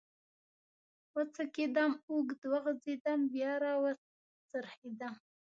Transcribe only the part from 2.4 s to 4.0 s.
وغځېدم، بیا را و